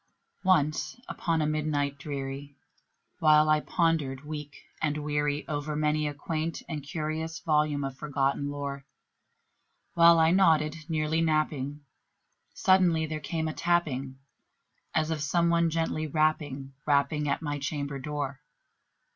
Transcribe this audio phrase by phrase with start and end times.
[0.45, 2.55] Once upon a midnight dreary,
[3.19, 8.49] while I pondered, weak and weary, Over many a quaint and curious volume of forgotten
[8.49, 8.83] lore
[9.93, 11.81] While I nodded, nearly napping,
[12.55, 14.17] suddenly there came a tapping,
[14.95, 18.41] As of some one gently rapping rapping at my chamber door.